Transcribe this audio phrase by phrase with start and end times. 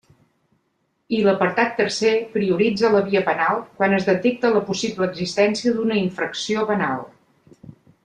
[1.17, 6.69] I l'apartat tercer prioritza la via penal quan es detecta la possible existència d'una infracció
[6.75, 7.09] penal.